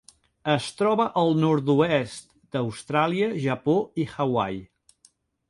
Es 0.51 0.69
troba 0.77 1.05
al 1.23 1.29
nord-oest 1.43 2.33
d'Austràlia, 2.57 3.29
Japó 3.45 3.77
i 4.03 4.09
Hawaii. 4.17 4.61